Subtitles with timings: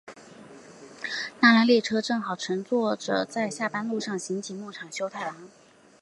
[1.41, 5.37] 那辆列车正好乘坐着在下班路上的刑警木场修太郎。